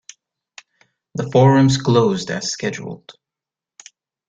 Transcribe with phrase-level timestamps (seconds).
[1.13, 3.11] The forums closed as scheduled.